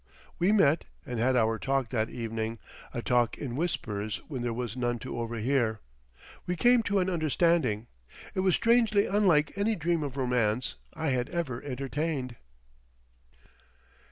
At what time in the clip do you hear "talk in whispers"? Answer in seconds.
3.03-4.19